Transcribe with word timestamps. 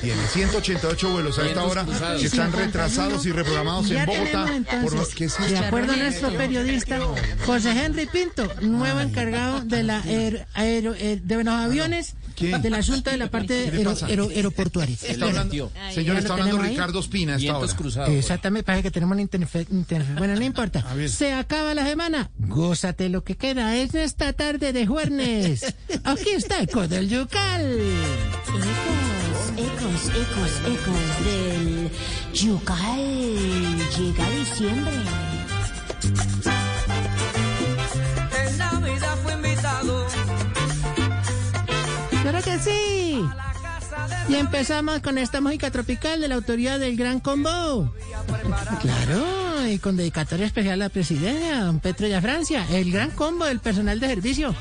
tiene 0.00 0.20
188 0.32 1.10
vuelos 1.10 1.38
a 1.38 1.46
esta 1.46 1.64
hora 1.64 1.86
que 2.18 2.26
están 2.26 2.52
retrasados 2.52 3.26
y 3.26 3.32
reprogramados 3.32 3.90
en 3.90 4.06
Bogotá. 4.06 4.46
tenemos, 4.46 4.92
Por 4.92 5.02
es 5.02 5.50
de 5.50 5.58
acuerdo 5.58 5.92
a 5.92 5.96
nuestro 5.96 6.30
periodista 6.36 6.98
José 7.46 7.84
Henry 7.84 8.06
Pinto, 8.06 8.48
nuevo 8.62 9.00
encargado 9.00 9.60
de 9.60 9.82
la 9.82 10.02
aer- 10.04 10.46
aero- 10.54 10.94
eh, 10.94 11.20
de 11.22 11.44
los 11.44 11.54
aviones 11.54 12.14
¿Quién? 12.36 12.62
del 12.62 12.74
asunto 12.74 13.10
de 13.10 13.16
la 13.18 13.30
parte 13.30 13.68
¿Qué 13.70 13.76
aero- 13.78 13.94
aero- 14.06 14.28
aeroportuaria. 14.30 14.96
Está 15.02 15.26
hablando, 15.26 15.70
señor, 15.92 16.14
¿Ya 16.14 16.18
está 16.20 16.32
hablando? 16.32 16.58
Ricardo 16.62 17.00
Espina 17.00 17.36
esta 17.36 17.58
hora. 17.58 17.74
cruzados. 17.74 18.10
Exactamente, 18.10 18.64
parece 18.64 18.82
que 18.84 18.90
tenemos 18.90 19.14
una 19.14 19.22
interfe- 19.22 19.66
interfe- 19.70 20.14
Bueno, 20.16 20.34
no 20.36 20.44
importa. 20.44 20.84
Se 21.08 21.32
acaba 21.34 21.74
la 21.74 21.84
semana. 21.86 22.30
Gózate 22.38 23.08
lo 23.10 23.22
que 23.24 23.36
queda. 23.36 23.76
Es 23.76 23.94
esta 23.94 24.32
tarde 24.32 24.72
de 24.72 24.86
jueves. 24.86 25.74
Aquí 26.04 26.30
está 26.30 26.62
Eco 26.62 26.88
del 26.88 27.08
Yucal. 27.08 27.78
Ecos, 29.60 30.08
ecos, 30.08 30.52
ecos, 30.66 31.24
del 31.24 31.90
Yucal. 32.32 33.78
Llega 33.94 34.30
diciembre. 34.30 34.92
En 38.42 38.58
Navidad 38.58 39.18
fue 39.22 39.32
invitado 39.34 40.06
Claro 42.22 42.42
que 42.42 42.58
sí. 42.58 43.22
Y 44.30 44.34
empezamos 44.36 45.00
con 45.00 45.18
esta 45.18 45.42
música 45.42 45.70
tropical 45.70 46.22
de 46.22 46.28
la 46.28 46.36
autoridad 46.36 46.78
del 46.78 46.96
Gran 46.96 47.20
Combo. 47.20 47.92
Claro, 48.80 49.66
y 49.68 49.78
con 49.78 49.98
dedicatoria 49.98 50.46
especial 50.46 50.80
a 50.80 50.84
la 50.84 50.88
presidencia, 50.88 51.64
don 51.64 51.80
Petro 51.80 52.06
y 52.06 52.14
a 52.14 52.22
Francia, 52.22 52.64
el 52.70 52.90
Gran 52.92 53.10
Combo 53.10 53.44
del 53.44 53.60
personal 53.60 54.00
de 54.00 54.06
servicio, 54.06 54.54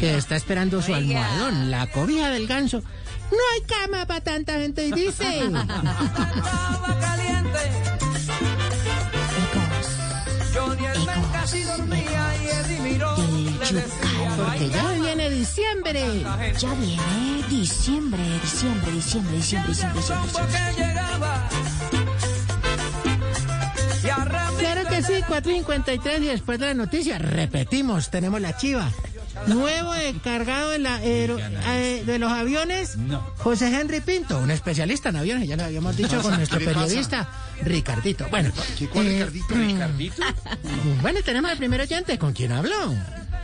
que 0.00 0.16
está 0.16 0.36
esperando 0.36 0.80
su 0.80 0.94
almohadón, 0.94 1.70
la 1.70 1.86
cobija 1.88 2.30
del 2.30 2.46
ganso. 2.46 2.82
No 3.30 3.38
hay 3.54 3.60
cama 3.62 4.06
para 4.06 4.20
tanta 4.20 4.58
gente, 4.58 4.86
y 4.88 4.92
dice. 4.92 5.50
caliente. 7.00 7.58
Porque 14.36 14.70
ya 14.70 14.92
viene 14.92 15.30
diciembre. 15.30 16.24
Ya 16.58 16.74
viene 16.74 17.48
diciembre, 17.48 18.22
diciembre, 18.42 18.92
diciembre, 18.92 19.36
diciembre, 19.36 19.72
diciembre, 19.72 20.02
Claro 24.58 24.88
que 24.88 25.02
sí, 25.02 25.12
4.53 25.28 26.22
y 26.22 26.26
después 26.26 26.58
de 26.58 26.66
la 26.66 26.74
noticia, 26.74 27.18
repetimos, 27.18 28.10
tenemos 28.10 28.40
la 28.40 28.56
chiva. 28.56 28.90
Nuevo 29.46 29.94
encargado 29.94 30.70
de, 30.70 30.78
la 30.78 30.96
aero- 30.96 31.38
eh, 31.38 32.02
de 32.04 32.18
los 32.18 32.30
aviones, 32.32 32.96
José 33.38 33.68
Henry 33.80 34.00
Pinto, 34.00 34.38
un 34.38 34.50
especialista 34.50 35.10
en 35.10 35.16
aviones, 35.16 35.48
ya 35.48 35.56
lo 35.56 35.64
habíamos 35.64 35.96
dicho 35.96 36.20
con 36.22 36.36
nuestro 36.36 36.58
periodista 36.58 37.28
Ricardito. 37.62 38.26
Bueno, 38.30 38.50
¿Qué 38.78 38.88
cuál 38.88 39.06
eh, 39.06 39.10
Ricardito? 39.26 39.54
Ricardito. 39.54 40.22
bueno, 41.02 41.20
tenemos 41.24 41.50
al 41.50 41.58
primer 41.58 41.80
oyente, 41.80 42.18
¿con 42.18 42.32
quién 42.32 42.52
habló? 42.52 42.94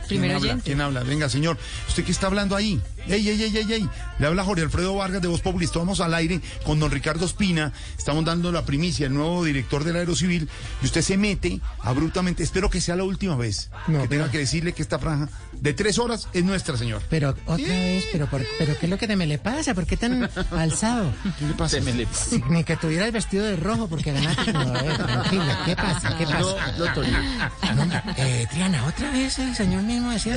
¿Quién 0.07 0.29
habla? 0.29 0.59
¿Quién 0.63 0.81
habla? 0.81 1.01
Venga, 1.01 1.29
señor. 1.29 1.57
¿Usted 1.87 2.03
qué 2.03 2.11
está 2.11 2.27
hablando 2.27 2.55
ahí? 2.55 2.79
Ey, 3.07 3.27
ey, 3.27 3.41
ey, 3.41 3.57
ey, 3.57 3.73
ey. 3.73 3.89
Le 4.19 4.27
habla 4.27 4.43
Jorge 4.43 4.61
Alfredo 4.61 4.93
Vargas 4.95 5.19
de 5.19 5.27
Voz 5.27 5.41
Populi. 5.41 5.65
Estamos 5.65 5.99
al 5.99 6.13
aire 6.13 6.41
con 6.63 6.79
don 6.79 6.91
Ricardo 6.91 7.25
Espina. 7.25 7.73
Estamos 7.97 8.23
dando 8.23 8.51
la 8.51 8.63
primicia, 8.65 9.07
el 9.07 9.15
nuevo 9.15 9.43
director 9.43 9.83
del 9.83 9.95
Aerocivil. 9.95 10.47
Y 10.83 10.85
usted 10.85 11.01
se 11.01 11.17
mete 11.17 11.59
abruptamente. 11.79 12.43
Espero 12.43 12.69
que 12.69 12.81
sea 12.81 12.95
la 12.95 13.03
última 13.03 13.35
vez 13.35 13.71
No, 13.87 14.03
que 14.03 14.07
pero- 14.07 14.21
tenga 14.25 14.31
que 14.31 14.37
decirle 14.37 14.73
que 14.73 14.83
esta 14.83 14.99
franja 14.99 15.27
de 15.61 15.73
tres 15.73 15.97
horas 15.99 16.27
es 16.33 16.43
nuestra, 16.43 16.77
señor. 16.77 17.01
Pero 17.09 17.35
otra 17.45 17.55
vez, 17.67 18.05
pero, 18.11 18.27
por- 18.29 18.45
pero 18.57 18.77
¿qué 18.79 18.85
es 18.85 18.89
lo 18.89 18.97
que 18.97 19.15
me 19.15 19.25
le 19.25 19.37
pasa? 19.37 19.73
¿Por 19.73 19.85
qué 19.85 19.97
tan 19.97 20.29
alzado? 20.51 21.11
¿Qué 21.39 21.45
le 21.45 21.53
pasa? 21.53 21.79
Me 21.81 21.93
le... 21.93 22.07
Si- 22.11 22.41
Ni 22.49 22.63
que 22.63 22.75
tuviera 22.77 23.05
el 23.05 23.11
vestido 23.11 23.43
de 23.45 23.55
rojo 23.55 23.87
porque 23.87 24.11
ganaste. 24.11 24.53
No, 24.53 24.71
tranquilo, 24.73 25.43
¿qué 25.65 25.75
pasa? 25.75 26.17
¿Qué 26.17 26.25
pasa? 26.25 26.39
No, 26.77 26.85
no, 26.85 26.93
Toño. 26.93 27.17
Eh, 28.17 28.47
Triana, 28.51 28.85
otra 28.85 29.11
vez 29.11 29.37
el 29.39 29.55
señor 29.55 29.83
mismo 29.83 30.11
decía, 30.11 30.35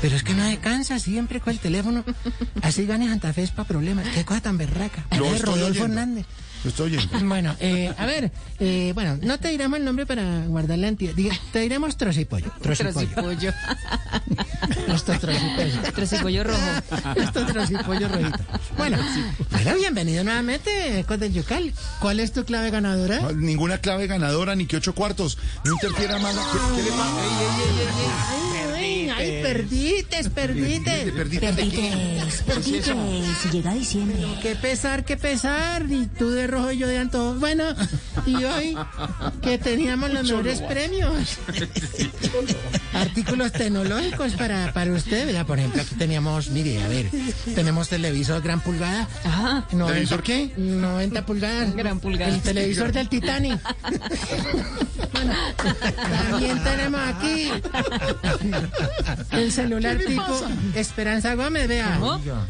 pero 0.00 0.16
es 0.16 0.22
que 0.22 0.34
no 0.34 0.44
descansa 0.44 0.98
siempre 0.98 1.40
con 1.40 1.52
el 1.52 1.58
teléfono. 1.58 2.04
Así 2.62 2.86
gane 2.86 3.08
Santa 3.08 3.32
Fe 3.32 3.42
es 3.44 3.50
para 3.50 3.66
problemas. 3.68 4.06
Qué 4.08 4.24
cosa 4.24 4.40
tan 4.40 4.58
berraca. 4.58 5.06
Lo 5.16 5.26
Eh, 5.26 5.36
estoy 5.36 5.54
Rodolfo 5.54 5.64
oyendo. 5.84 5.84
Hernández. 5.84 6.26
Lo 6.64 6.70
estoy 6.70 6.96
oyendo. 6.96 7.18
Bueno, 7.34 7.54
eh, 7.60 7.92
a 7.96 8.06
ver, 8.06 8.30
eh, 8.60 8.92
bueno, 8.94 9.18
no 9.22 9.38
te 9.38 9.48
diremos 9.48 9.78
el 9.78 9.84
nombre 9.84 10.06
para 10.06 10.46
guardar 10.46 10.78
la 10.78 10.88
entidad. 10.88 11.14
Diga, 11.14 11.36
te 11.52 11.60
diremos 11.60 11.96
trocipollo. 11.96 12.50
Trocipollo. 12.62 13.08
Trocipollo. 13.08 13.52
Esto 14.88 15.18
trocipollo. 15.18 15.92
Trocipollo 15.94 16.44
rojo. 16.44 16.58
Esto 17.16 17.46
trocipollo 17.46 18.08
rojito. 18.08 18.38
Bueno, 18.76 18.98
bueno, 19.50 19.74
bienvenido 19.74 20.24
nuevamente, 20.24 21.00
Ecos 21.00 21.18
del 21.20 21.32
Yucal. 21.34 21.72
¿Cuál 22.00 22.20
es 22.20 22.32
tu 22.32 22.44
clave 22.44 22.70
ganadora? 22.70 23.20
No, 23.20 23.32
Ninguna 23.32 23.78
clave 23.78 24.06
ganadora, 24.06 24.54
ni 24.56 24.66
que 24.66 24.76
ocho 24.76 24.94
cuartos. 24.94 25.38
No 25.64 25.72
interfiera 25.72 26.18
más. 26.18 26.34
¿Qué, 26.34 26.58
qué 26.76 26.82
le 26.82 26.90
pasa? 26.90 27.24
Ey, 27.24 27.30
ey, 27.40 27.46
ey, 27.60 27.80
ey, 27.80 28.68
ey. 28.68 28.73
Ay, 29.16 29.40
perdites, 29.42 30.28
perdites. 30.28 31.12
Perdiste, 31.12 31.52
¿de 31.52 31.68
qué? 31.68 31.90
Perdites, 31.90 32.42
perdites. 32.42 33.52
Llega 33.52 33.74
diciembre. 33.74 34.16
Qué 34.42 34.56
pesar, 34.56 35.04
qué 35.04 35.16
pesar. 35.16 35.86
Y 35.88 36.06
tú 36.06 36.30
de 36.30 36.46
rojo 36.46 36.72
y 36.72 36.78
yo 36.78 36.88
de 36.88 36.98
antojo. 36.98 37.34
Bueno, 37.34 37.64
y 38.26 38.44
hoy 38.44 38.76
que 39.42 39.58
teníamos 39.58 40.12
los 40.12 40.24
mejores 40.24 40.60
premios. 40.60 41.38
Artículos 42.92 43.52
tecnológicos 43.52 44.32
para, 44.34 44.72
para 44.72 44.92
usted. 44.92 45.26
Vea, 45.26 45.44
por 45.44 45.58
ejemplo, 45.58 45.82
aquí 45.82 45.94
teníamos, 45.96 46.50
mire, 46.50 46.82
a 46.82 46.88
ver, 46.88 47.06
tenemos 47.54 47.88
televisor 47.88 48.42
gran 48.42 48.60
pulgada. 48.60 49.08
Ajá. 49.24 49.66
90 49.72 49.86
¿Televisor 49.86 50.22
qué? 50.22 50.52
90 50.56 51.26
pulgadas. 51.26 51.74
Gran 51.74 52.00
pulgada. 52.00 52.34
El 52.34 52.40
televisor 52.40 52.92
del 52.92 53.08
Titanic. 53.14 53.60
También 56.30 56.62
tenemos 56.62 57.00
aquí 57.00 57.50
el 59.32 59.52
celular 59.52 59.98
tipo 59.98 60.22
Esperanza 60.74 61.34
Gómez, 61.34 61.68
vea. 61.68 61.98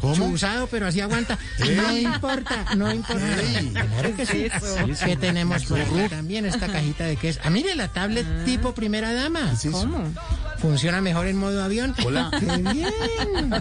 ¿Cómo? 0.01 0.15
Chuzado, 0.15 0.67
pero 0.67 0.87
así 0.87 1.01
aguanta. 1.01 1.37
No 1.59 1.97
importa, 1.97 2.65
no 2.75 2.91
importa. 2.93 3.25
Claro 3.71 4.15
que 4.15 4.25
sí. 4.25 4.47
¿Qué 5.03 5.15
tenemos 5.15 5.65
por 5.65 5.79
aquí 5.79 6.09
también? 6.09 6.45
Esta 6.45 6.67
cajita 6.67 7.05
de 7.05 7.15
qué 7.17 7.29
es. 7.29 7.39
Ah, 7.43 7.49
mire, 7.49 7.75
la 7.75 7.87
tablet 7.87 8.25
tipo 8.45 8.73
primera 8.73 9.13
dama. 9.13 9.47
¿Qué 9.49 9.53
es 9.53 9.65
eso? 9.65 9.79
¿Cómo? 9.79 10.11
Funciona 10.59 11.01
mejor 11.01 11.27
en 11.27 11.37
modo 11.37 11.63
avión. 11.63 11.93
Hola. 12.05 12.31
¡Qué 12.39 12.45
bien! 12.73 13.53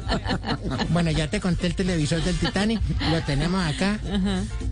Bueno, 0.91 1.11
ya 1.11 1.29
te 1.29 1.41
conté 1.41 1.67
el 1.67 1.75
televisor 1.75 2.23
del 2.23 2.37
Titanic. 2.37 2.81
Lo 3.11 3.21
tenemos 3.23 3.65
acá. 3.67 3.99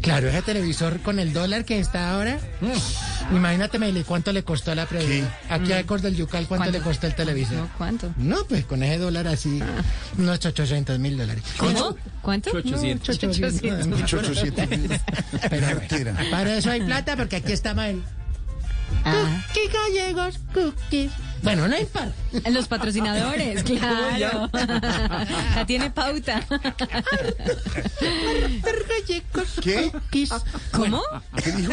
Claro, 0.01 0.29
ese 0.29 0.43
televisor 0.43 1.01
con 1.01 1.19
el 1.19 1.33
dólar 1.33 1.65
que 1.65 1.79
está 1.79 2.13
ahora. 2.13 2.39
Imagínate, 3.31 3.79
Meli, 3.79 4.05
cuánto 4.05 4.33
le 4.33 4.43
costó 4.45 4.75
la 4.75 4.87
previa. 4.87 5.37
Aquí 5.49 5.73
a 5.73 5.81
Ecos 5.81 6.03
del 6.03 6.17
Yucal, 6.17 6.47
¿cuánto, 6.47 6.65
¿Cuánto? 6.65 6.79
le 6.79 6.85
costó 6.85 7.07
el 7.07 7.15
televisor? 7.15 7.57
No, 7.57 7.71
¿Cuánto? 7.79 8.15
No, 8.17 8.45
pues 8.49 8.65
con 8.65 8.83
ese 8.83 8.99
dólar 8.99 9.27
así, 9.29 9.61
unos 10.19 10.45
800 10.45 10.99
mil 10.99 11.17
dólares. 11.17 11.43
¿Cómo? 11.57 11.97
¿Cuánto? 12.21 12.51
800. 12.51 13.09
800. 13.17 13.87
Mucho 13.87 14.19
800 14.19 14.69
mil. 14.71 15.01
Pero 15.51 15.67
bueno, 15.91 16.13
para 16.31 16.57
eso 16.57 16.71
hay 16.71 16.81
plata, 16.83 17.17
porque 17.17 17.37
aquí 17.37 17.53
está 17.53 17.73
el 17.89 18.03
Ah, 19.05 19.43
Cookies 19.49 19.73
gallegos, 19.73 20.41
cookies. 20.53 21.13
Bueno, 21.43 21.67
no 21.69 21.77
importa. 21.77 22.22
Los 22.51 22.69
patrocinadores, 22.69 23.63
claro. 23.65 24.51
Ya 25.55 25.65
tiene 25.67 25.91
pauta. 25.91 26.43
Gallegos, 28.89 29.49
¿Qué? 29.63 29.91
cookies. 29.93 30.31
¿Cómo? 30.73 31.03
¿Qué 31.43 31.53
dijo? 31.53 31.73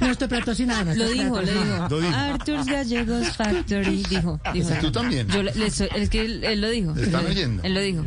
Nuestro 0.00 0.28
patrocinador. 0.28 0.86
nuestro 0.86 1.06
Lo 1.06 1.12
dijo, 1.12 1.24
lo 1.28 1.34
patrocinador. 1.46 1.90
Lo 1.90 1.98
dijo. 2.00 2.08
dijo. 2.10 2.16
Arthur's 2.18 2.66
Gallegos 2.66 3.28
Factory, 3.36 4.02
dijo. 4.08 4.40
dijo. 4.52 4.70
Tú 4.80 4.92
también. 4.92 5.28
Yo 5.28 5.42
le- 5.42 5.54
le 5.54 5.70
soy- 5.70 5.88
es 5.94 6.10
que 6.10 6.20
él, 6.22 6.44
él 6.44 6.60
lo 6.60 6.68
dijo. 6.70 6.92
¿Le 6.94 7.02
están 7.04 7.26
oyendo? 7.26 7.62
Él 7.62 7.74
lo 7.74 7.80
dijo. 7.80 8.04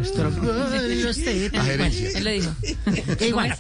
La 1.52 1.64
gerencia. 1.64 2.10
Él 2.18 2.24
lo 2.24 2.32
dijo. 2.32 2.52
Igual. 3.26 3.56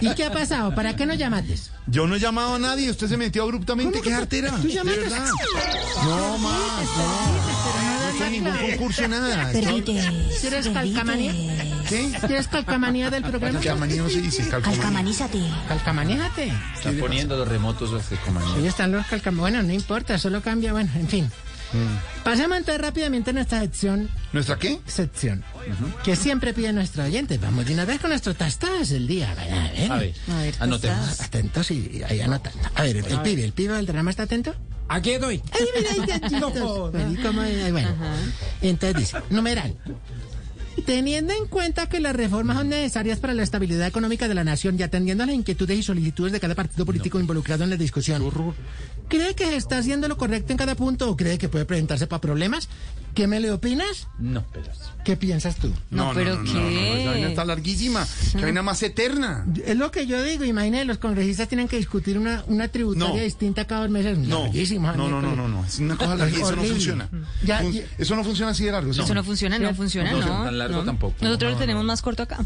¿Y 0.00 0.14
qué 0.14 0.24
ha 0.24 0.32
pasado? 0.32 0.74
¿Para 0.74 0.96
qué 0.96 1.06
nos 1.06 1.18
llamaste? 1.18 1.54
Yo 1.86 2.06
no 2.06 2.16
he 2.16 2.20
llamado 2.20 2.54
a 2.54 2.58
nadie, 2.58 2.90
usted 2.90 3.08
se 3.08 3.16
metió 3.16 3.42
abruptamente. 3.42 4.00
¿Qué 4.00 4.12
artera? 4.12 4.50
¿Tú 4.60 4.68
llamaste? 4.68 5.00
De 5.00 5.08
verdad. 5.08 5.28
No 6.84 8.24
no. 8.24 8.30
Ningún 8.30 8.56
concurso, 8.70 9.08
nada. 9.08 9.50
Perdites. 9.52 10.04
¿Quieres 10.40 10.68
calcamanía? 10.68 11.32
¿Qué? 11.88 12.12
¿Quieres 12.26 12.48
calcamanía 12.48 13.10
del 13.10 13.22
programa? 13.22 13.58
Calcamanía 13.58 14.02
no 14.02 14.08
se 14.10 14.20
dice, 14.20 14.42
calcamanía. 14.48 14.80
Calcamanízate. 14.82 15.40
Calcamaníjate. 15.68 16.52
Están 16.74 16.96
poniendo 16.98 17.36
los 17.36 17.48
remotos 17.48 17.90
los 17.90 18.08
de 18.10 18.16
comanía. 18.18 18.54
Ahí 18.56 18.66
están 18.66 18.92
los 18.92 19.06
calcamonías. 19.06 19.40
Bueno, 19.52 19.62
no 19.66 19.72
importa, 19.72 20.18
solo 20.18 20.42
cambia, 20.42 20.72
bueno, 20.72 20.90
en 20.94 21.08
fin. 21.08 21.30
Pasemos 22.24 22.58
entonces 22.58 22.80
rápidamente 22.82 23.30
a 23.30 23.32
nuestra 23.32 23.60
sección, 23.60 24.08
¿Nuestra 24.32 24.58
qué? 24.58 24.80
sección, 24.86 25.44
que 26.02 26.16
siempre 26.16 26.52
pide 26.52 26.72
nuestro 26.72 27.04
oyente. 27.04 27.38
Vamos 27.38 27.64
de 27.64 27.74
una 27.74 27.84
vez 27.84 28.00
con 28.00 28.10
nuestro 28.10 28.34
tastadas 28.34 28.88
del 28.88 29.06
día. 29.06 29.30
A 29.30 29.34
ver, 29.36 29.52
a 29.52 29.62
ver. 29.70 29.92
A 29.92 29.96
ver, 29.96 30.14
A 30.32 30.38
ver, 30.38 30.54
anotemos. 30.58 31.20
Atentos 31.20 31.70
y 31.70 32.02
ahí 32.08 32.20
anotando. 32.20 32.58
A 32.74 32.82
ver, 32.82 32.96
el, 32.96 33.04
el 33.06 33.20
pibe, 33.20 33.44
el 33.44 33.52
pibe 33.52 33.74
del 33.74 33.86
drama 33.86 34.10
está 34.10 34.24
atento. 34.24 34.54
Aquí 34.90 35.12
estoy. 35.12 35.40
Ay, 35.52 35.66
mira, 35.76 35.90
ahí. 35.92 37.70
Bueno. 37.72 37.88
Entonces 38.60 38.96
dice, 38.98 39.18
numeral. 39.30 39.76
Teniendo 40.84 41.32
en 41.32 41.46
cuenta 41.46 41.88
que 41.88 42.00
las 42.00 42.16
reformas 42.16 42.56
son 42.56 42.70
necesarias 42.70 43.20
para 43.20 43.32
la 43.32 43.44
estabilidad 43.44 43.86
económica 43.86 44.26
de 44.26 44.34
la 44.34 44.42
nación 44.42 44.76
y 44.78 44.82
atendiendo 44.82 45.22
a 45.22 45.26
las 45.26 45.36
inquietudes 45.36 45.78
y 45.78 45.82
solicitudes 45.84 46.32
de 46.32 46.40
cada 46.40 46.56
partido 46.56 46.84
político 46.84 47.20
involucrado 47.20 47.62
en 47.62 47.70
la 47.70 47.76
discusión, 47.76 48.28
¿cree 49.08 49.34
que 49.36 49.54
está 49.54 49.78
haciendo 49.78 50.08
lo 50.08 50.16
correcto 50.16 50.52
en 50.52 50.58
cada 50.58 50.74
punto 50.74 51.08
o 51.08 51.16
cree 51.16 51.38
que 51.38 51.48
puede 51.48 51.66
presentarse 51.66 52.08
para 52.08 52.20
problemas? 52.20 52.68
¿Qué 53.14 53.26
me 53.26 53.40
le 53.40 53.50
opinas? 53.50 54.08
No, 54.18 54.44
pero... 54.52 54.66
¿Qué 55.04 55.16
piensas 55.16 55.56
tú? 55.56 55.72
No, 55.90 56.12
pero 56.14 56.36
no, 56.36 56.44
¿qué? 56.52 57.00
esa 57.02 57.10
vaina 57.10 57.28
está 57.28 57.44
larguísima. 57.44 58.06
Qué 58.32 58.42
vaina 58.42 58.62
más 58.62 58.82
eterna. 58.82 59.46
Es 59.64 59.76
lo 59.76 59.90
que 59.90 60.06
yo 60.06 60.22
digo, 60.22 60.44
imagínate, 60.44 60.84
los 60.84 60.98
congresistas 60.98 61.48
tienen 61.48 61.68
que 61.68 61.76
discutir 61.78 62.18
una, 62.18 62.44
una 62.48 62.68
tributaria 62.68 63.16
No. 63.16 63.22
distinta 63.22 63.66
cada 63.66 63.82
dos 63.82 63.90
meses. 63.90 64.18
No, 64.18 64.42
Larguísimo, 64.44 64.92
no, 64.92 65.08
no, 65.08 65.20
no, 65.22 65.34
no, 65.34 65.48
no. 65.48 65.64
Es 65.64 65.78
una 65.78 65.96
cosa 65.96 66.16
larguísima. 66.16 66.48
Eso 66.48 66.56
no 66.56 66.62
funciona. 66.64 67.08
Ya, 67.42 67.60
Fun- 67.62 67.72
ya- 67.72 67.82
Eso 67.98 68.14
no 68.16 68.24
funciona 68.24 68.50
así 68.52 68.64
de 68.64 68.72
largo. 68.72 68.90
Eso 68.90 69.14
no 69.14 69.24
funciona, 69.24 69.58
no 69.58 69.74
funciona, 69.74 70.12
No, 70.12 70.20
no. 70.20 70.44
tan 70.44 70.58
largo 70.58 70.76
no. 70.76 70.84
tampoco. 70.84 71.14
Nosotros 71.22 71.52
lo 71.52 71.58
tenemos 71.58 71.84
más 71.84 72.02
corto 72.02 72.22
acá. 72.22 72.38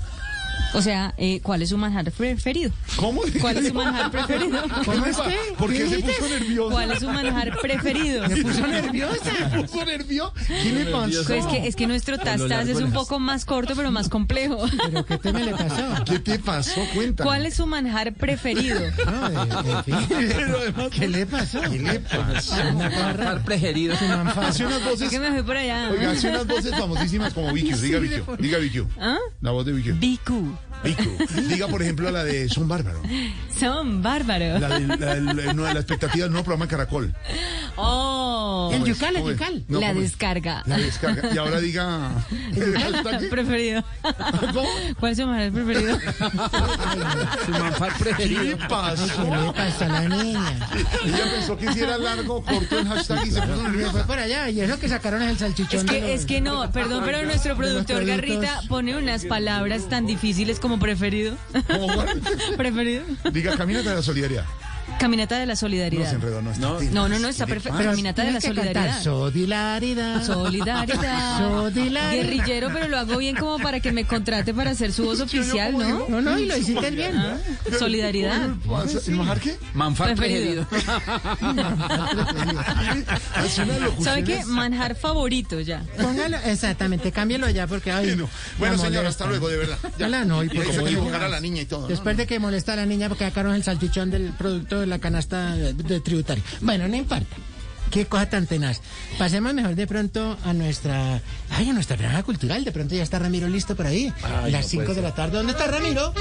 O 0.75 0.83
sea, 0.83 1.15
eh, 1.19 1.41
¿cuál 1.43 1.63
es 1.63 1.69
su 1.71 1.79
manjar 1.79 2.11
preferido? 2.11 2.73
¿Cómo? 2.97 3.23
¿Cuál 3.41 3.59
es 3.59 3.69
su 3.69 3.75
manjar 3.75 4.11
preferido? 4.11 4.63
¿Cómo 4.85 5.07
es 5.07 5.17
que? 5.17 5.39
¿Por 5.57 5.71
qué 5.73 5.79
¿Qué 5.79 5.89
se 5.89 5.99
puso 6.01 6.29
nervioso? 6.29 6.71
¿Cuál 6.71 6.91
es 6.91 6.99
su 6.99 7.07
manjar 7.09 7.59
preferido? 7.61 8.29
Me 8.29 8.37
puso 8.43 8.67
nerviosa. 8.67 9.31
¿Se 9.51 9.63
puso 9.63 9.85
nervioso? 9.85 10.35
¿Qué 10.47 10.73
le 10.73 10.85
pasó? 10.87 11.25
Pues 11.27 11.45
es 11.45 11.47
que, 11.47 11.67
es 11.69 11.77
que 11.77 11.87
nuestro 11.87 12.19
tastas 12.19 12.69
es 12.69 12.79
un 12.79 12.93
poco 12.93 13.21
más 13.21 13.45
corto, 13.45 13.75
pero 13.77 13.91
más 13.91 14.09
complejo. 14.09 14.67
¿Pero 14.85 15.05
qué 15.07 15.19
te 15.19 15.33
me 15.33 15.45
le 15.45 15.53
pasó? 15.53 16.05
¿Qué 16.05 16.19
te 16.19 16.39
pasó? 16.39 16.81
Cuéntame. 16.95 17.27
¿Cuál 17.27 17.47
es 17.47 17.55
su 17.55 17.67
manjar 17.67 18.13
preferido? 18.15 18.81
No, 19.07 19.83
fin. 19.85 19.95
Pero 20.09 20.59
además, 20.59 20.89
¿Qué 20.91 21.09
le 21.09 21.27
pasó? 21.27 21.61
¿Qué 21.63 21.79
le 21.79 22.01
pasó? 22.01 22.57
Par 22.79 23.45
preferido. 23.45 23.95
Hace 23.95 24.07
unas 24.65 24.79
Es 24.79 24.85
voces... 24.85 25.11
que 25.11 25.21
me 25.21 25.31
fui 25.31 25.43
por 25.43 25.57
allá. 25.57 25.91
Oiga, 25.91 26.11
hace 26.11 26.29
unas 26.31 26.47
voces 26.47 26.71
famosísimas 26.77 27.33
como 27.33 27.53
Vicky. 27.53 27.73
Diga 27.75 27.99
Vicky. 27.99 28.23
Diga 28.39 28.59
Vicky. 28.59 28.83
¿Ah? 29.01 29.19
La 29.41 29.51
voz 29.53 29.65
de 29.67 29.73
Vicky. 29.73 29.93
Bicu. 29.93 30.57
Diga, 31.49 31.67
por 31.69 31.81
ejemplo, 31.83 32.11
la 32.11 32.25
de 32.25 32.47
Son 32.51 32.69
Bárbaro. 32.69 33.01
Son 33.59 34.03
bárbaros. 34.03 34.61
La 34.61 34.79
de 34.79 34.87
la, 35.55 35.73
la 35.73 35.81
expectativa 35.81 36.25
del 36.25 36.33
nuevo 36.33 36.45
programa 36.45 36.69
Caracol. 36.69 37.15
Oh. 37.77 38.69
El 38.71 38.81
¿Cómo 38.81 38.87
es? 38.91 38.99
yucal, 38.99 39.17
el 39.17 39.21
¿Cómo 39.23 39.31
es? 39.31 39.39
yucal. 39.39 39.65
No, 39.69 39.81
la 39.81 39.87
¿cómo 39.89 40.01
es? 40.01 40.11
descarga. 40.11 40.63
La 40.67 40.77
descarga. 40.77 41.31
Y 41.35 41.39
ahora 41.39 41.61
diga... 41.61 42.11
el. 42.55 43.29
Preferido. 43.31 43.83
¿Cómo? 44.53 44.69
¿Cuál 45.01 45.13
es 45.13 45.19
su 45.19 45.27
manjar 45.27 45.53
preferido? 45.53 45.99
Su 47.47 47.51
manjar 47.53 47.93
¿Qué 47.95 48.05
preferido. 48.05 48.43
le 48.43 48.57
pasó? 48.57 49.07
¿Qué 49.25 49.37
le 49.37 49.53
pasa 49.53 49.85
a 49.87 49.89
la 49.89 50.09
niña? 50.09 50.69
Ella 51.05 51.31
pensó 51.33 51.57
que 51.57 51.73
si 51.73 51.81
era 51.81 51.97
largo, 51.99 52.43
corto 52.45 52.79
el 52.79 52.89
hashtag 52.89 53.27
y 53.27 53.31
se 53.31 53.41
puso 53.41 53.63
nerviosa. 53.63 53.93
fue 53.93 54.05
por 54.05 54.19
allá 54.19 54.51
y 54.51 54.61
eso 54.61 54.79
que 54.79 54.89
sacaron 54.89 55.23
es 55.23 55.31
el 55.31 55.39
salchichón. 55.39 55.81
Es 55.81 55.87
de 55.87 55.93
que, 55.93 56.01
los- 56.01 56.11
es 56.11 56.27
que 56.27 56.41
no, 56.41 56.71
perdón, 56.71 57.03
pero 57.07 57.23
nuestro 57.25 57.57
productor. 57.57 58.05
Garrita 58.05 58.61
pone 58.69 58.97
unas 58.97 59.25
palabras 59.25 59.89
tan 59.89 60.07
difíciles 60.07 60.54
como 60.61 60.79
preferido. 60.79 61.37
¿Cómo? 61.67 61.89
preferido. 62.57 63.05
Diga, 63.33 63.57
camínate 63.57 63.89
de 63.89 63.95
la 63.97 64.03
solidaridad. 64.03 64.45
Caminata 65.05 65.39
de 65.39 65.45
la 65.45 65.53
No 65.53 65.57
solidaridad. 65.57 66.09
se 66.09 66.15
enredó, 66.15 66.41
no 66.41 66.51
está. 66.51 66.67
No. 66.67 66.81
No, 66.81 67.09
no, 67.11 67.19
no, 67.19 67.29
está 67.29 67.45
¿Qué 67.45 67.55
le 67.55 67.61
perfecto. 67.61 67.91
Caminata 67.91 68.25
de 68.25 68.33
la 68.33 68.41
solidaridad. 68.41 69.03
Solidaridad. 69.03 70.25
Solidaridad. 70.25 71.39
Solidaridad. 71.39 72.13
Guerrillero, 72.13 72.71
pero 72.73 72.89
lo 72.89 72.97
hago 72.99 73.19
bien 73.19 73.37
como 73.37 73.59
para 73.59 73.81
que 73.81 73.93
me 73.93 74.07
contrate 74.07 74.55
para 74.55 74.71
hacer 74.71 74.95
su 74.95 75.05
voz 75.05 75.21
oficial, 75.21 75.73
¿cómo 75.73 75.85
¿no? 75.85 76.07
No, 76.09 76.21
no, 76.23 76.39
y 76.39 76.47
lo 76.47 76.57
hiciste 76.57 76.91
bien. 76.91 77.15
Ah, 77.19 77.37
Solidaridad. 77.79 78.49
¿El 79.07 79.15
majar 79.17 79.41
qué? 79.41 79.59
Manjar 79.75 80.15
Preferido. 80.15 80.67
¿Sabe 84.03 84.25
qué? 84.25 84.45
Manjar 84.47 84.95
favorito 84.97 85.61
ya. 85.61 85.83
Póngalo, 86.01 86.39
exactamente, 86.47 87.13
cámbielo 87.13 87.51
ya 87.51 87.67
porque 87.67 87.93
ay, 87.93 88.07
Bueno, 88.07 88.29
bueno 88.59 88.79
señor, 88.79 89.05
hasta 89.07 89.27
luego, 89.27 89.49
de 89.49 89.59
verdad. 89.59 89.79
Ya. 89.99 90.07
Hola, 90.07 90.25
no, 90.25 90.43
y 90.43 90.47
Y 90.47 90.49
por 90.51 90.65
hizo 90.65 90.73
favor. 90.73 90.89
equivocar 90.89 91.23
a 91.25 91.29
la 91.29 91.41
niña 91.41 91.61
y 91.63 91.67
todo. 91.67 91.89
Después 91.89 92.17
de 92.17 92.27
que 92.27 92.39
molesta 92.39 92.73
a 92.73 92.77
la 92.77 92.87
niña 92.87 93.09
porque 93.09 93.25
sacaron 93.25 93.55
el 93.55 93.63
salchichón 93.63 94.11
del 94.11 94.33
producto 94.33 94.81
de 94.81 94.87
la 94.87 94.94
canasta 94.99 95.55
de, 95.57 96.01
tributario. 96.01 96.43
Bueno, 96.61 96.89
no 96.89 96.97
importa. 96.97 97.37
Qué 97.91 98.07
cosa 98.07 98.29
tan 98.29 98.47
tenaz. 98.47 98.81
Pasemos 99.19 99.55
mejor 99.55 99.75
de 99.75 99.87
pronto 99.87 100.37
a 100.45 100.53
nuestra. 100.53 101.21
Ay, 101.51 101.71
a 101.71 101.73
nuestra 101.73 101.97
franja 101.97 102.23
cultural. 102.23 102.65
De 102.65 102.73
pronto 102.73 102.95
ya 102.95 103.03
está 103.03 103.19
Ramiro 103.19 103.49
listo 103.49 103.77
por 103.77 103.87
ahí. 103.87 104.13
Las 104.49 104.67
5 104.67 104.95
de 104.95 105.03
la 105.03 105.15
tarde. 105.15 105.37
¿Dónde 105.37 105.53
está 105.53 105.67
Ramiro? 105.67 106.13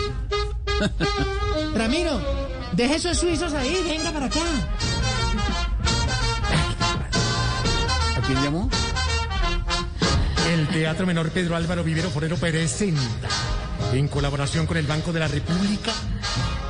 Ramiro, 1.76 2.22
deje 2.74 2.96
esos 2.96 3.18
suizos 3.18 3.54
ahí, 3.54 3.84
venga 3.88 4.12
para 4.12 4.26
acá. 4.28 4.40
¿A 8.18 8.22
quién 8.26 8.44
llamó? 8.44 8.70
El 10.52 10.68
Teatro 10.68 11.06
Menor 11.06 11.32
Pedro 11.32 11.56
Álvaro 11.56 11.84
Vivero 11.84 12.10
Forero 12.10 12.38
presenta, 12.38 13.30
en 13.94 14.08
colaboración 14.08 14.68
con 14.68 14.78
el 14.78 14.86
Banco 14.86 15.12
de 15.14 15.20
la 15.20 15.28
República, 15.28 15.92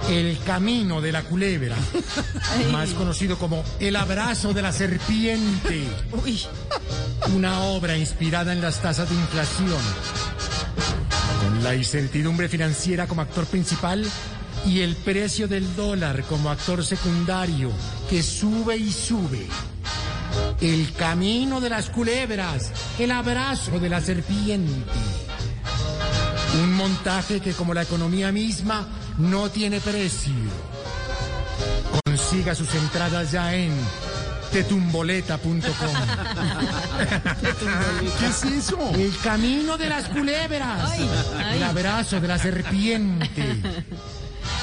El 0.09 0.37
Camino 0.45 1.01
de 1.01 1.11
la 1.11 1.23
Culebra, 1.23 1.75
más 2.71 2.89
conocido 2.89 3.37
como 3.37 3.63
El 3.79 3.95
Abrazo 3.95 4.53
de 4.53 4.61
la 4.61 4.73
Serpiente, 4.73 5.87
Uy, 6.11 6.41
una 7.33 7.61
obra 7.61 7.97
inspirada 7.97 8.53
en 8.53 8.61
las 8.61 8.81
tasas 8.81 9.09
de 9.09 9.15
inflación, 9.15 9.81
con 11.41 11.63
la 11.63 11.75
incertidumbre 11.75 12.49
financiera 12.49 13.07
como 13.07 13.21
actor 13.21 13.45
principal 13.45 14.05
y 14.65 14.81
el 14.81 14.95
precio 14.95 15.47
del 15.47 15.73
dólar 15.75 16.23
como 16.23 16.49
actor 16.49 16.83
secundario, 16.85 17.71
que 18.09 18.21
sube 18.21 18.75
y 18.75 18.91
sube. 18.91 19.47
El 20.61 20.91
camino 20.93 21.61
de 21.61 21.69
las 21.69 21.89
culebras, 21.89 22.71
el 22.99 23.11
abrazo 23.11 23.79
de 23.79 23.89
la 23.89 24.01
serpiente. 24.01 24.73
Un 26.61 26.73
montaje 26.75 27.39
que 27.39 27.53
como 27.53 27.73
la 27.73 27.81
economía 27.81 28.31
misma 28.31 28.87
no 29.17 29.49
tiene 29.49 29.79
precio. 29.79 30.33
Consiga 32.05 32.55
sus 32.55 32.73
entradas 32.75 33.31
ya 33.31 33.53
en 33.53 33.71
tetumboleta.com. 34.51 35.51
¿Qué 38.19 38.27
es 38.27 38.43
eso? 38.43 38.77
El 38.95 39.17
camino 39.23 39.77
de 39.77 39.89
las 39.89 40.07
culebras. 40.09 40.91
Ay, 40.91 41.09
ay. 41.37 41.57
El 41.57 41.63
abrazo 41.63 42.19
de 42.19 42.27
la 42.27 42.37
serpiente. 42.37 43.61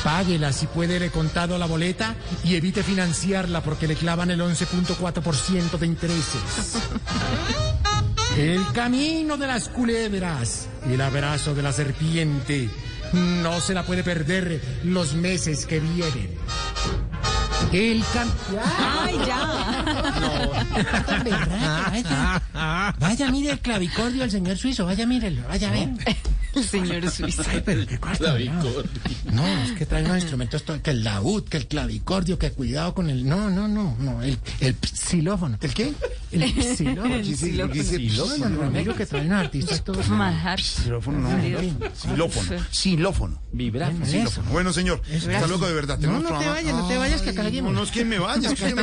Páguela 0.05 0.53
si 0.53 0.67
puede 0.67 0.99
le 0.99 1.11
contado 1.11 1.59
la 1.59 1.67
boleta 1.67 2.15
y 2.45 2.55
evite 2.55 2.83
financiarla 2.83 3.63
porque 3.63 3.87
le 3.87 3.97
clavan 3.97 4.31
el 4.31 4.41
11.4% 4.41 5.79
de 5.79 5.87
intereses. 5.87 6.77
El 8.37 8.65
camino 8.73 9.37
de 9.37 9.47
las 9.47 9.69
culebras. 9.69 10.69
El 10.89 11.01
abrazo 11.01 11.55
de 11.55 11.63
la 11.63 11.73
serpiente. 11.73 12.71
No 13.13 13.61
se 13.61 13.75
la 13.75 13.83
puede 13.83 14.03
perder 14.03 14.61
los 14.85 15.15
meses 15.15 15.67
que 15.67 15.81
vienen. 15.81 16.31
El 17.73 18.03
camino. 18.13 18.35
ay, 18.97 19.19
ya. 19.27 19.71
Vaya, 22.53 22.95
vaya, 22.99 23.31
mire 23.31 23.53
el 23.53 23.59
clavicordio 23.61 24.23
del 24.23 24.31
señor 24.31 24.57
suizo. 24.57 24.87
Vaya, 24.87 25.07
mírelo. 25.07 25.43
Vaya, 25.49 25.69
a 25.69 25.73
ver. 25.73 25.89
El 26.55 26.65
señor 26.65 27.11
Suizo. 27.11 27.43
Pero 27.65 27.87
qué 27.87 27.99
cosa, 27.99 28.37
no. 28.39 28.63
No, 29.33 29.47
es 29.63 29.73
que 29.73 29.87
trae 29.87 30.05
unos 30.05 30.17
instrumentos, 30.19 30.63
to- 30.65 30.83
que 30.83 30.91
el 30.91 31.05
laúd, 31.05 31.45
que 31.45 31.57
el 31.59 31.67
clavicordio, 31.67 32.39
que 32.39 32.51
cuidado 32.51 32.95
con 32.95 33.09
el... 33.11 33.29
No, 33.29 33.51
no, 33.51 33.69
no, 33.69 33.97
no, 34.01 34.23
el, 34.23 34.39
el 34.61 34.77
xilófono. 34.93 35.59
¿El 35.61 35.75
qué? 35.75 35.93
El 36.33 36.53
xilófono. 36.77 37.09
¿Qué 37.15 37.23
dice? 37.23 37.51
¿Por 37.59 37.71
qué 37.73 37.79
dice 37.79 37.99
No, 37.99 38.09
xilófono? 38.27 38.61
Ramiro, 38.63 38.97
que 38.97 39.07
trae 39.07 39.27
unos 39.27 39.41
artistas 39.41 39.85
todos... 39.85 40.07
Xilófono, 40.63 41.19
no. 41.19 41.29
Xilófono. 41.95 42.63
Xilófono. 42.71 43.43
Vibráfono. 43.53 44.07
Bueno, 44.51 44.73
señor, 44.73 45.03
hasta 45.15 45.47
luego 45.47 45.67
de 45.67 45.73
verdad. 45.75 45.99
No, 45.99 46.21
no 46.21 46.39
te 46.39 46.47
vayas, 46.49 46.75
no 46.75 46.89
te 46.89 46.97
vayas, 46.97 47.23
que 47.23 47.31
acá 47.31 47.41
Ay, 47.43 47.47
seguimos. 47.49 47.73
No, 47.73 47.81
no 47.81 47.85
es 47.85 47.91
que 47.91 48.05
me 48.05 48.19
vaya, 48.19 48.51
es 48.51 48.59
que 48.61 48.75
me 48.75 48.83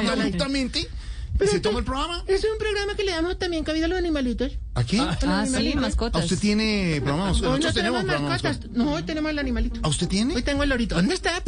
¿Se 1.46 1.60
toma 1.60 1.80
el 1.80 1.86
programa? 1.86 2.24
Es 2.28 2.44
un 2.44 2.58
programa 2.58 2.96
que 2.96 3.04
le 3.04 3.12
damos 3.12 3.38
también 3.38 3.64
cabida 3.64 3.86
a 3.86 3.88
los 3.90 3.98
animalitos. 3.98 4.54
¿Aquí? 4.74 4.98
Ah, 5.00 5.46
sí, 5.48 5.74
¿A 5.74 5.76
mascotas. 5.80 6.24
usted 6.24 6.40
tiene 6.40 7.00
programa? 7.04 7.32
Hoy 7.32 7.42
Nosotros 7.42 7.60
no 7.66 7.74
tenemos 7.74 7.74
tenemos 7.74 8.04
programa. 8.04 8.30
mascotas. 8.30 8.72
No, 8.72 8.94
hoy 8.94 9.04
tenemos 9.04 9.32
el 9.32 9.40
animalito. 9.40 9.80
¿A 9.84 9.88
usted 9.88 10.08
tiene? 10.08 10.36
Hoy 10.36 10.42
tengo 10.44 10.64
el 10.64 10.70
lorito. 10.70 10.96
¿Dónde 10.96 11.14
está, 11.14 11.42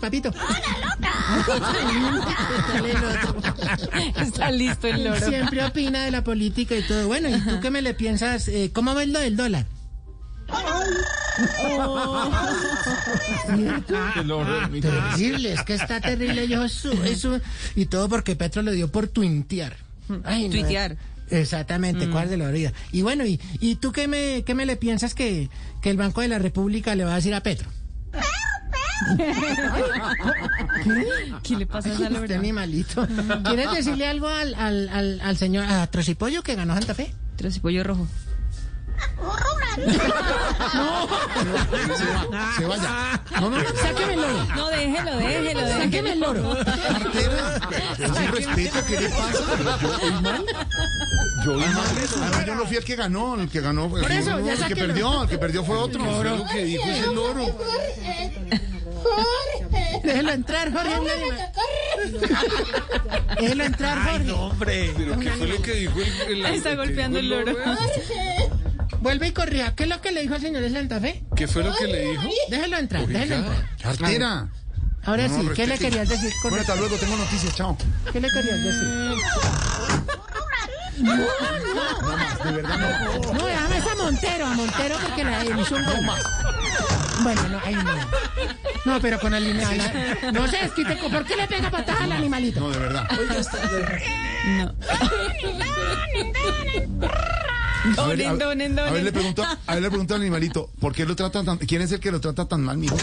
papito? 0.00 0.30
¡Hola, 0.30 1.72
Está 4.22 4.50
listo 4.50 4.86
el 4.88 5.04
loro. 5.04 5.20
Siempre 5.28 5.64
opina 5.64 6.04
de 6.04 6.10
la 6.10 6.24
política 6.24 6.76
y 6.76 6.82
todo. 6.82 7.06
Bueno, 7.06 7.28
¿y 7.28 7.40
tú 7.40 7.60
qué 7.60 7.70
me 7.70 7.82
le 7.82 7.94
piensas? 7.94 8.48
Eh, 8.48 8.70
¿Cómo 8.72 8.94
ves 8.94 9.08
lo 9.08 9.20
del 9.20 9.36
dólar? 9.36 9.66
Terrible, 14.80 15.52
es 15.52 15.62
que 15.62 15.74
está 15.74 16.00
terrible. 16.00 16.48
Yo 16.48 16.68
su, 16.68 16.92
eso, 17.04 17.40
y 17.74 17.86
todo 17.86 18.08
porque 18.08 18.36
Petro 18.36 18.62
le 18.62 18.72
dio 18.72 18.90
por 18.90 19.08
tuitear. 19.08 19.76
Ay, 20.24 20.48
no. 20.48 20.52
Tuitear. 20.52 20.96
Exactamente, 21.30 22.08
¿cuál 22.10 22.28
de 22.28 22.36
la 22.36 22.48
orilla? 22.48 22.72
Y 22.90 23.00
bueno, 23.00 23.24
¿y, 23.24 23.40
y 23.58 23.76
tú 23.76 23.90
qué 23.92 24.06
me, 24.06 24.42
qué 24.44 24.54
me 24.54 24.66
le 24.66 24.76
piensas 24.76 25.14
que, 25.14 25.48
que 25.80 25.88
el 25.88 25.96
Banco 25.96 26.20
de 26.20 26.28
la 26.28 26.38
República 26.38 26.94
le 26.94 27.04
va 27.04 27.12
a 27.12 27.16
decir 27.16 27.34
a 27.34 27.42
Petro? 27.42 27.70
¿Qué 31.42 31.56
le 31.56 31.66
pasa 31.66 31.88
a 31.88 31.92
Este 31.92 32.34
animalito. 32.34 33.06
¿Quieres 33.44 33.72
decirle 33.72 34.06
algo 34.06 34.28
al, 34.28 34.54
al, 34.54 34.88
al, 34.90 35.20
al 35.22 35.36
señor, 35.38 35.64
a 35.64 35.86
Trocipollo 35.86 36.42
que 36.42 36.54
ganó 36.54 36.74
Santa 36.74 36.94
Fe? 36.94 37.14
Trocipollo 37.36 37.82
rojo. 37.82 38.06
Se 42.56 42.64
vaya. 42.66 43.20
No, 43.40 43.50
no, 43.50 43.56
Sáqueme 43.80 44.14
el 44.14 44.20
loro. 44.20 44.46
No, 44.56 44.68
déjelo, 44.68 45.16
déjelo, 45.16 45.60
Sáqueme 45.68 46.10
déjelo. 46.10 46.12
el 46.12 46.20
loro. 46.20 46.52
Artera. 46.52 47.60
Es 47.98 48.10
un 48.10 48.28
respeto, 48.28 48.78
¿qué 48.86 49.00
le 49.00 49.08
pasa? 49.08 49.78
Yo 49.82 49.88
oí 50.02 50.12
mal. 50.22 50.44
Yo 51.44 51.52
oí 51.54 51.60
mal. 51.60 51.86
Además, 52.22 52.46
yo 52.46 52.54
no 52.54 52.66
fui 52.66 52.76
el 52.76 52.84
que 52.84 52.96
ganó, 52.96 53.34
el 53.40 53.48
que 53.48 53.60
ganó 53.60 53.88
fue 53.88 54.02
Por 54.02 54.12
eso, 54.12 54.38
el, 54.38 54.44
ya 54.44 54.52
el 54.52 54.64
que 54.66 54.76
perdió, 54.76 55.22
el 55.22 55.28
que 55.28 55.38
perdió 55.38 55.64
fue 55.64 55.76
otro. 55.76 56.22
Lo 56.22 56.44
que 56.46 56.64
dijo 56.64 56.88
ese 56.88 57.06
loro. 57.14 57.46
Déjelo 60.04 60.32
entrar, 60.32 60.72
Jorge. 60.72 61.00
Déjelo 63.40 63.64
entrar, 63.64 64.10
Jorge. 64.10 64.32
Hombre, 64.32 64.92
pero 64.96 65.18
¿qué 65.18 65.30
fue 65.30 65.46
lo 65.48 65.62
que 65.62 65.72
dijo 65.74 65.98
el, 66.00 66.44
el- 66.44 66.54
está 66.54 66.70
el 66.70 66.76
que 66.78 66.84
golpeando 66.84 67.18
dijo 67.20 67.34
el 67.34 67.44
loro. 67.46 67.58
Vuelve 69.02 69.26
y 69.26 69.32
corrija. 69.32 69.74
¿Qué 69.74 69.82
es 69.82 69.88
lo 69.88 70.00
que 70.00 70.12
le 70.12 70.22
dijo 70.22 70.36
el 70.36 70.40
señor 70.40 70.62
de 70.62 70.70
Santa 70.70 71.00
Fe? 71.00 71.24
¿Qué 71.34 71.48
fue 71.48 71.64
lo 71.64 71.74
que 71.74 71.88
le 71.88 72.10
dijo? 72.10 72.22
Déjelo 72.48 72.76
entrar, 72.78 73.04
déjelo 73.04 73.34
entrar. 73.34 73.68
Artera. 73.82 74.48
Ahora 75.04 75.26
No, 75.26 75.42
sí, 75.42 75.48
¿qué 75.56 75.66
le 75.66 75.76
querías 75.76 76.08
decir? 76.08 76.30
con 76.40 76.52
Bueno, 76.52 76.60
hasta 76.60 76.76
luego, 76.76 76.96
tengo 76.96 77.16
noticias, 77.16 77.52
chao. 77.56 77.76
¿Qué 78.12 78.20
le 78.20 78.28
querías 78.28 78.62
decir? 78.62 78.88
De 82.44 82.52
verdad, 82.52 82.78
no. 82.78 83.32
No, 83.32 83.46
déjame 83.46 83.78
esa 83.78 83.90
a 83.90 83.96
Montero, 83.96 84.46
a 84.46 84.54
Montero 84.54 84.96
porque 85.02 85.24
la 85.24 85.42
le 85.42 85.60
hizo 85.60 85.74
un 85.74 85.84
gol. 85.84 85.96
Bueno, 87.24 87.48
no, 87.48 87.60
ahí 87.64 87.74
no. 87.74 87.94
No, 88.84 89.00
pero 89.00 89.18
con 89.18 89.34
el 89.34 89.44
animal. 89.44 90.20
No 90.32 90.46
se 90.46 90.58
desquite. 90.58 90.94
¿Por 90.94 91.24
qué 91.24 91.34
le 91.36 91.48
pega 91.48 91.70
patada 91.70 92.04
al 92.04 92.12
animalito? 92.12 92.60
No, 92.60 92.70
de 92.70 92.78
verdad. 92.78 93.08
No. 94.58 94.74
A 97.98 98.06
ver, 98.06 98.26
a- 98.26 98.34
Donen, 98.36 98.76
donen, 98.76 98.78
A 98.78 98.90
ver, 98.92 99.02
le 99.02 99.12
pregunto, 99.12 99.42
a 99.42 99.74
ver, 99.74 99.82
le 99.82 99.88
pregunto 99.90 100.14
al 100.14 100.20
animalito, 100.20 100.70
¿por 100.80 100.94
qué 100.94 101.04
lo 101.04 101.16
trata 101.16 101.42
tan, 101.42 101.58
quién 101.58 101.82
es 101.82 101.90
el 101.92 102.00
que 102.00 102.10
lo 102.12 102.20
trata 102.20 102.46
tan 102.46 102.62
mal, 102.62 102.76
mijo? 102.78 102.96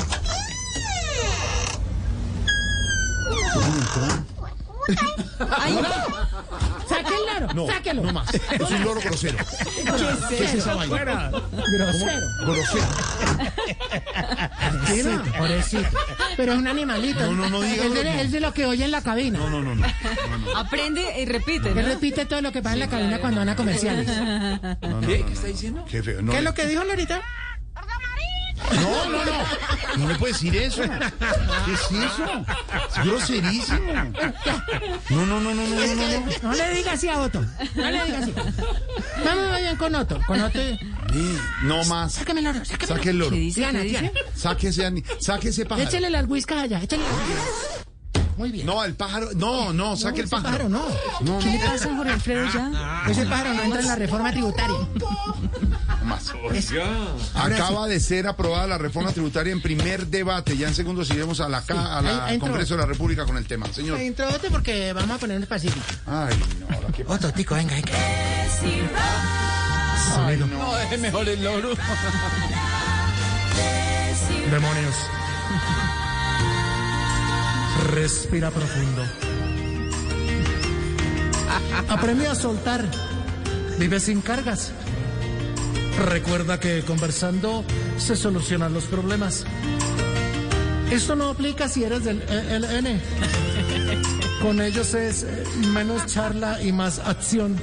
Ay, 5.57 5.79
¡Saque 6.87 7.13
el 7.23 7.28
loro! 7.39 7.53
No, 7.53 7.67
¡Sáquelo! 7.67 8.03
no 8.03 8.13
más. 8.13 8.33
Es 8.33 8.69
un 8.71 8.83
loro 8.83 9.01
grosero. 9.01 9.37
¿Qué 10.29 10.43
es 10.45 10.53
esa 10.55 10.75
vaina? 10.75 11.31
Grosero. 11.51 12.21
Grosero. 12.45 12.87
¿Qué 14.87 14.99
era? 14.99 15.23
Pobrecito. 15.37 15.89
Pero 16.37 16.53
es 16.53 16.59
un 16.59 16.67
animalito. 16.67 17.19
No, 17.21 17.33
no, 17.33 17.49
no 17.49 17.61
diga 17.61 17.85
Es 17.85 17.93
de, 17.93 18.21
es 18.21 18.31
de 18.31 18.39
lo 18.39 18.53
que 18.53 18.65
oye 18.65 18.85
en 18.85 18.91
la 18.91 19.01
cabina. 19.01 19.39
No, 19.39 19.49
no, 19.49 19.61
no, 19.61 19.75
no. 19.75 19.85
aprende 20.55 21.19
y 21.21 21.25
repite, 21.25 21.69
Él 21.69 21.75
¿no? 21.75 21.81
repite 21.81 22.25
todo 22.25 22.41
lo 22.41 22.51
que 22.51 22.61
pasa 22.61 22.73
en 22.75 22.79
la 22.81 22.87
cabina 22.89 23.19
cuando 23.19 23.39
van 23.39 23.49
a 23.49 23.55
comerciales. 23.55 24.07
no, 24.07 25.01
no, 25.01 25.07
¿Qué? 25.07 25.23
¿Qué 25.25 25.33
está 25.33 25.47
diciendo? 25.47 25.85
Qué 25.89 26.03
feo. 26.03 26.21
No, 26.21 26.31
¿Qué 26.31 26.37
es 26.39 26.43
lo 26.43 26.53
que 26.53 26.65
dijo 26.65 26.83
Lorita? 26.83 27.21
No, 29.09 29.25
no, 29.25 29.31
no. 29.31 29.97
No 29.97 30.07
le 30.09 30.15
puede 30.15 30.33
decir 30.33 30.55
eso. 30.55 30.81
¿Qué 30.83 31.73
es 31.73 31.81
eso? 31.81 32.45
Es 32.99 33.05
groserísimo. 33.05 33.79
No, 35.09 35.25
no, 35.25 35.39
no, 35.39 35.53
no, 35.53 35.67
no, 35.67 35.75
no, 35.75 35.95
no. 35.95 36.25
No 36.43 36.53
le 36.53 36.73
diga 36.75 36.93
así 36.93 37.09
a 37.09 37.19
Otto. 37.19 37.41
No 37.75 37.91
le 37.91 38.03
diga 38.05 38.19
así. 38.19 38.33
Vamos 39.25 39.49
vayan 39.49 39.75
con 39.77 39.95
Otto. 39.95 40.19
Con 40.27 40.41
Otto. 40.41 40.59
Sí, 40.59 41.37
No 41.63 41.83
más. 41.85 42.13
Sáqueme 42.13 42.39
el 42.41 42.45
loro, 42.45 42.63
sáqueme 42.65 42.91
el 42.91 42.97
Saque 42.97 43.09
el 43.09 43.17
loro. 43.17 43.31
¿Qué 43.31 43.37
dice? 43.37 43.59
Diana, 43.61 43.79
¿Qué 43.79 43.85
dice? 43.87 43.99
Diana. 44.01 44.19
Saque 44.35 44.67
ese, 44.69 44.85
ani- 44.85 45.03
saque 45.19 45.49
ese 45.49 45.65
pájaro. 45.65 45.87
Échale 45.87 46.09
las 46.09 46.25
whiskas 46.27 46.59
allá. 46.63 46.81
Échale. 46.81 47.03
Muy 48.37 48.51
bien. 48.51 48.65
No, 48.65 48.83
el 48.85 48.95
pájaro. 48.95 49.29
No, 49.35 49.73
no, 49.73 49.97
saque 49.97 50.19
el 50.21 50.25
ese 50.27 50.35
pájaro. 50.37 50.69
no. 50.69 50.85
No, 51.21 51.39
¿Qué 51.39 51.47
le 51.51 51.59
pasa, 51.59 51.93
Jorge 51.95 52.13
Alfredo, 52.13 52.45
ya? 52.53 53.03
Ese 53.09 53.25
pájaro 53.25 53.53
no 53.53 53.63
entra 53.63 53.81
en 53.81 53.87
la 53.87 53.95
reforma 53.95 54.31
tributaria. 54.31 54.75
Más. 56.09 56.33
Acaba 57.35 57.87
de 57.87 57.99
ser 57.99 58.27
aprobada 58.27 58.67
la 58.67 58.77
reforma 58.77 59.11
tributaria 59.11 59.53
en 59.53 59.61
primer 59.61 60.07
debate. 60.07 60.57
Ya 60.57 60.67
en 60.67 60.75
segundo 60.75 61.03
iremos 61.03 61.39
a 61.39 61.47
la, 61.47 61.61
ca- 61.61 61.97
a 61.97 62.01
la 62.01 62.25
ahí 62.25 62.33
entró. 62.35 62.49
Congreso 62.49 62.75
de 62.75 62.81
la 62.81 62.85
República 62.87 63.25
con 63.25 63.37
el 63.37 63.45
tema. 63.45 63.67
Señor. 63.71 63.97
Otto 63.99 64.47
porque 64.49 64.91
vamos 64.93 65.15
a 65.15 65.19
ponernos 65.19 65.47
pacíficos. 65.47 65.83
Ay, 66.05 66.35
no, 66.59 66.75
ahora 66.75 66.87
qué 66.95 67.03
Otto, 67.07 67.31
tico, 67.31 67.55
venga, 67.55 67.75
venga. 67.75 67.91
Ay, 70.25 70.37
no. 70.37 70.47
No, 70.47 70.77
es 70.77 70.99
mejor 70.99 71.29
el 71.29 71.43
loro. 71.43 71.69
Demonios. 74.51 74.95
Respira 77.93 78.49
profundo. 78.51 79.03
Aprende 81.89 82.27
a 82.27 82.35
soltar. 82.35 82.85
Vive 83.77 83.99
sin 83.99 84.21
cargas. 84.21 84.71
Recuerda 85.97 86.59
que 86.59 86.81
conversando 86.81 87.63
se 87.97 88.15
solucionan 88.15 88.73
los 88.73 88.85
problemas. 88.85 89.45
Esto 90.91 91.15
no 91.15 91.29
aplica 91.29 91.67
si 91.67 91.83
eres 91.83 92.03
del 92.03 92.21
ELN. 92.21 93.01
Con 94.41 94.61
ellos 94.61 94.93
es 94.93 95.23
eh, 95.23 95.43
menos 95.73 96.05
charla 96.05 96.61
y 96.63 96.71
más 96.71 96.99
acción. 96.99 97.57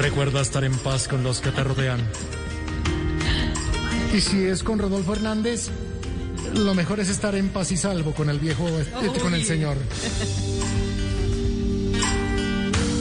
Recuerda 0.00 0.40
estar 0.40 0.64
en 0.64 0.76
paz 0.78 1.06
con 1.06 1.22
los 1.22 1.40
que 1.40 1.52
te 1.52 1.62
rodean. 1.62 2.00
Y 4.12 4.20
si 4.20 4.44
es 4.44 4.62
con 4.62 4.78
Rodolfo 4.78 5.12
Hernández, 5.12 5.68
lo 6.54 6.74
mejor 6.74 6.98
es 7.00 7.08
estar 7.08 7.34
en 7.34 7.50
paz 7.50 7.72
y 7.72 7.76
salvo 7.76 8.12
con 8.12 8.28
el 8.28 8.38
viejo, 8.38 8.66
eh, 8.68 8.86
con 9.20 9.34
el 9.34 9.44
Señor. 9.44 9.76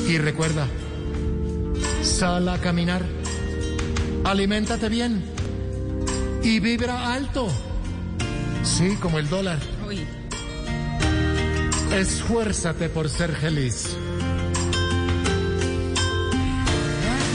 Y 0.07 0.17
recuerda, 0.17 0.67
sal 2.21 2.47
a 2.49 2.59
caminar, 2.59 3.03
aliméntate 4.25 4.89
bien 4.89 5.23
y 6.43 6.59
vibra 6.59 7.13
alto. 7.15 7.47
Sí, 8.63 8.95
como 9.01 9.17
el 9.17 9.27
dólar. 9.27 9.57
Uy. 9.87 10.05
Esfuérzate 11.91 12.89
por 12.89 13.09
ser 13.09 13.31
feliz. 13.35 13.97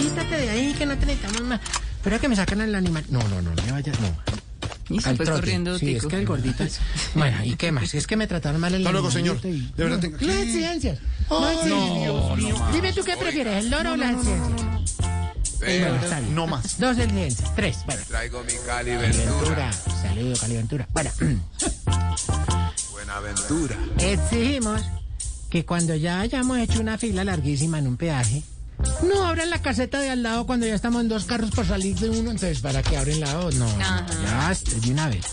Quítate 0.00 0.36
de 0.36 0.50
ahí 0.50 0.72
que 0.78 0.86
no 0.86 0.96
te 0.96 1.06
necesitamos 1.06 1.42
más. 1.48 1.60
Espera 1.96 2.20
que 2.20 2.28
me 2.28 2.36
sacan 2.36 2.60
al 2.60 2.72
animal. 2.76 3.02
No, 3.08 3.18
no, 3.26 3.42
no, 3.42 3.50
me 3.64 3.72
vayas, 3.72 3.98
no. 3.98 4.06
Y 4.88 5.00
se 5.00 5.08
Al 5.08 5.16
fue 5.16 5.26
corriendo, 5.26 5.76
Sí, 5.80 5.94
es 5.94 5.94
Tico. 5.96 6.08
que 6.10 6.16
el 6.20 6.26
gordito. 6.26 6.62
es- 6.62 6.78
Bueno, 7.16 7.44
¿y 7.44 7.56
qué 7.56 7.72
más? 7.72 7.92
Es 7.94 8.06
que 8.06 8.16
me 8.16 8.28
trataron 8.28 8.60
mal 8.60 8.72
el 8.72 8.82
Hasta 8.82 8.92
luego, 8.92 9.10
señor. 9.10 9.38
y- 9.42 9.72
De 9.76 9.82
verdad, 9.82 9.96
No, 9.96 10.00
tenga- 10.00 10.18
Las 10.20 10.36
exigencias. 10.36 10.98
No 11.28 11.48
exigencias. 11.50 12.72
Dime 12.72 12.92
tú 12.92 13.02
qué 13.02 13.16
prefieres, 13.16 13.64
el 13.64 13.70
loro 13.70 13.94
o 13.94 13.96
las 13.96 14.12
exigencias. 14.12 14.75
Bueno, 15.66 15.96
está 16.02 16.20
bien. 16.20 16.34
No 16.34 16.46
más. 16.46 16.78
Dos 16.78 16.98
exigencias. 16.98 17.54
Tres. 17.54 17.78
Bueno. 17.86 18.02
Traigo 18.08 18.42
mi 18.44 18.52
Cali 18.66 18.90
Ventura. 18.96 19.72
Saludo, 19.72 20.36
Cali 20.40 20.54
Ventura. 20.56 20.88
Bueno, 20.92 21.10
Buenaventura. 22.92 23.76
exigimos 23.98 24.82
que 25.50 25.64
cuando 25.64 25.94
ya 25.94 26.20
hayamos 26.20 26.58
hecho 26.58 26.80
una 26.80 26.98
fila 26.98 27.24
larguísima 27.24 27.78
en 27.78 27.86
un 27.86 27.96
peaje, 27.96 28.42
no 29.02 29.24
abran 29.26 29.48
la 29.50 29.62
caseta 29.62 30.00
de 30.00 30.10
al 30.10 30.22
lado 30.22 30.46
cuando 30.46 30.66
ya 30.66 30.74
estamos 30.74 31.00
en 31.02 31.08
dos 31.08 31.24
carros 31.24 31.50
por 31.50 31.66
salir 31.66 31.96
de 31.98 32.10
uno. 32.10 32.30
Entonces, 32.30 32.60
¿para 32.60 32.82
qué 32.82 32.96
abren 32.96 33.20
la 33.20 33.38
otra? 33.40 33.58
No, 33.58 33.66
Ajá. 33.80 34.06
ya, 34.52 34.80
de 34.80 34.90
una 34.90 35.08
vez. 35.08 35.24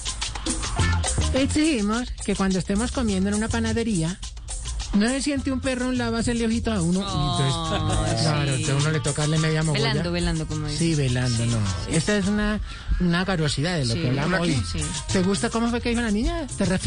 Exigimos 1.33 2.09
que 2.25 2.35
cuando 2.35 2.59
estemos 2.59 2.91
comiendo 2.91 3.29
en 3.29 3.35
una 3.35 3.49
panadería, 3.49 4.19
no 4.93 5.07
se 5.09 5.21
siente 5.21 5.51
un 5.51 5.59
perro 5.59 5.85
a 5.85 5.89
un 5.89 5.97
lado 5.97 6.15
a 6.17 6.19
hacerle 6.19 6.45
ojito 6.45 6.71
a 6.71 6.81
uno. 6.81 7.00
y 7.00 7.03
entonces, 7.03 8.21
claro, 8.21 8.53
entonces 8.53 8.75
uno 8.83 8.91
le 8.91 9.00
toca 9.00 9.21
darle 9.23 9.39
media 9.39 9.63
mogolla. 9.63 9.88
Velando, 9.89 10.12
velando, 10.12 10.47
como 10.47 10.67
dice. 10.67 10.77
Sí, 10.79 10.95
velando, 10.95 11.45
no. 11.45 11.57
Esta 11.89 12.17
es 12.17 12.27
una, 12.27 12.59
una 13.00 13.25
garosidad 13.25 13.77
de 13.77 13.85
lo 13.85 13.93
Sí, 13.93 14.01
que 14.01 14.07
hablamos 14.09 14.39
hoy. 14.41 14.63
sí. 14.71 14.79
¿Te 15.12 15.21
gusta 15.23 15.50
cómo 15.50 15.69
fue 15.69 15.81
que 15.81 15.89
dijo 15.89 16.01
la 16.01 16.12
niña? 16.12 16.45
¿Te 16.57 16.65
Manjar 16.65 16.79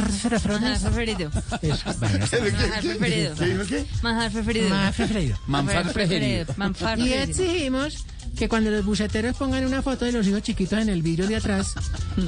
preferido. 0.92 1.30
Manjar 1.30 2.82
preferido. 2.82 3.34
¿Qué 3.34 3.46
dijo 3.46 3.62
qué? 3.68 3.86
Manjar 4.02 4.32
preferido. 4.32 4.68
Más 4.70 4.94
preferido. 4.94 5.36
Manjar 5.46 5.92
preferido. 5.92 6.54
Manjar 6.56 6.98
Y 6.98 7.12
exigimos 7.12 8.04
que 8.36 8.48
cuando 8.48 8.70
los 8.70 8.84
buceteros 8.84 9.36
pongan 9.36 9.64
una 9.64 9.82
foto 9.82 10.04
de 10.04 10.12
los 10.12 10.26
hijos 10.26 10.42
chiquitos 10.42 10.78
en 10.78 10.88
el 10.88 11.02
vidrio 11.02 11.26
de 11.26 11.36
atrás, 11.36 11.74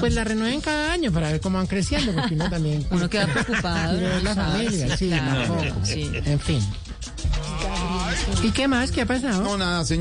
pues 0.00 0.14
la 0.14 0.24
renueven 0.24 0.60
cada 0.60 0.92
año 0.92 1.12
para 1.12 1.30
ver 1.30 1.40
cómo 1.40 1.58
van 1.58 1.66
creciendo, 1.66 2.12
porque 2.14 2.34
uno 2.34 2.48
también... 2.50 2.86
Uno 2.90 3.08
queda 3.10 3.26
preocupado. 3.32 4.00
La 4.22 4.34
¿sabes? 4.34 4.64
familia, 4.66 4.96
sí, 4.96 5.08
Claro, 5.08 5.54
tampoco. 5.54 5.86
sí. 5.86 6.10
En 6.24 6.40
fin. 6.40 6.60
¿Y 8.42 8.50
qué 8.52 8.68
más? 8.68 8.90
¿Qué 8.90 9.02
ha 9.02 9.06
pasado? 9.06 9.42
No, 9.42 9.56
nada, 9.58 9.84
señor. 9.84 9.96